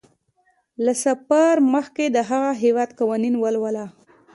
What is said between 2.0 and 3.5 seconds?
د هغه هیواد قوانین